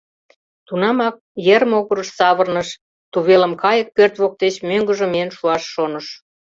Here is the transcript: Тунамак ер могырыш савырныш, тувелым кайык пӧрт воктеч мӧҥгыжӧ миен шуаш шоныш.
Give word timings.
Тунамак 0.67 1.15
ер 1.55 1.63
могырыш 1.71 2.09
савырныш, 2.17 2.69
тувелым 3.11 3.53
кайык 3.63 3.87
пӧрт 3.95 4.15
воктеч 4.21 4.55
мӧҥгыжӧ 4.69 5.05
миен 5.13 5.31
шуаш 5.37 5.63
шоныш. 5.73 6.07